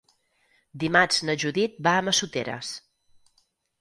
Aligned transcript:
Dimarts 0.83 1.21
na 1.29 1.35
Judit 1.43 1.77
va 1.89 1.93
a 1.99 2.07
Massoteres. 2.09 2.73